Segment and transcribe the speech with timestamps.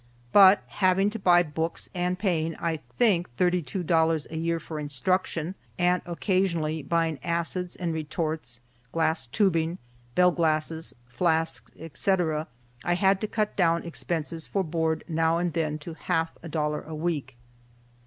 [0.31, 4.79] But, having to buy books and paying, I think, thirty two dollars a year for
[4.79, 8.61] instruction, and occasionally buying acids and retorts,
[8.91, 9.77] glass tubing,
[10.15, 12.47] bell glasses, flasks, etc.,
[12.83, 16.81] I had to cut down expenses for board now and then to half a dollar
[16.81, 17.37] a week.